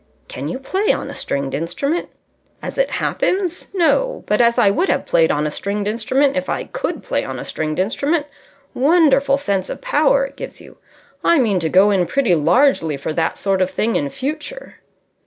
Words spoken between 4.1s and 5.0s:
But as I would